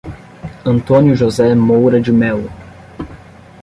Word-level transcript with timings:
Antônio 0.65 1.15
José 1.15 1.53
Moura 1.53 1.99
de 2.01 2.11
Melo 2.11 2.49